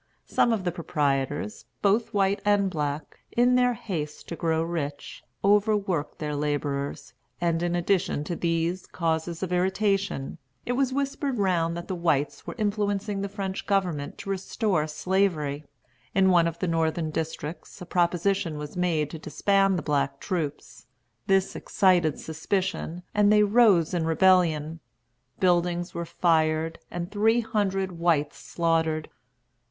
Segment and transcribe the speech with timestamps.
[0.25, 6.17] Some of the proprietors, both white and black, in their haste to grow rich, overworked
[6.17, 11.87] their laborers; and, in addition to these causes of irritation, it was whispered round that
[11.87, 15.65] the whites were influencing the French government to restore Slavery.
[16.15, 20.87] In one of the northern districts a proposition was made to disband the black troops.
[21.27, 24.79] This excited suspicion, and they rose in rebellion.
[25.39, 29.07] Buildings were fired, and three hundred whites slaughtered.